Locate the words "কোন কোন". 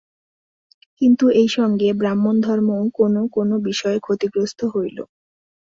2.97-3.49